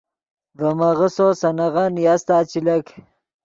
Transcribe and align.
ڤے 0.59 0.69
میغسّو 0.79 1.27
سے 1.39 1.49
نغن 1.57 1.89
نیاستا 1.95 2.37
چے 2.49 2.59
لک 2.65 2.85